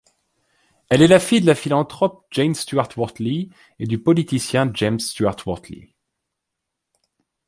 [0.89, 5.93] Elle est la fille de la philanthrope Jane Stuart-Wortley et du politicien James Stuart-Wortley.